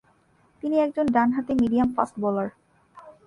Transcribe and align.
তিনি 0.63 0.75
একজন 0.85 1.05
ডান 1.15 1.29
হাতি 1.35 1.53
মিডিয়াম 1.61 1.89
ফাস্ট 1.95 2.15
বোলার। 2.23 2.49